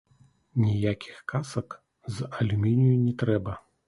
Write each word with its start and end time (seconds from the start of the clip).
Ніякіх 0.59 1.19
касак 1.31 1.75
з 2.15 2.29
алюмінію 2.39 2.97
не 3.05 3.13
трэба. 3.25 3.53